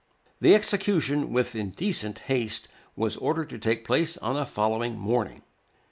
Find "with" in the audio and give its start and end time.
1.31-1.53